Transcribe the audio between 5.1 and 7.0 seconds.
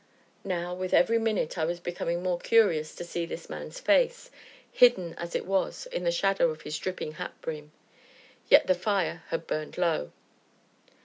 as it was in the shadow of his